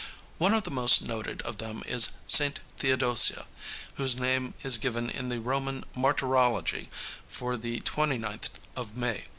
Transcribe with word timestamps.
One 0.39 0.55
of 0.55 0.63
the 0.63 0.71
most 0.71 1.03
noted 1.03 1.43
of 1.43 1.59
them 1.59 1.83
is 1.85 2.13
St. 2.27 2.59
Theodosia, 2.77 3.45
whose 3.97 4.19
name 4.19 4.55
is 4.63 4.79
given 4.79 5.11
in 5.11 5.29
the 5.29 5.39
Roman 5.39 5.83
martyrology 5.95 6.89
for 7.27 7.55
the 7.55 7.81
twenty 7.81 8.17
ninth 8.17 8.49
of 8.75 8.97
May. 8.97 9.25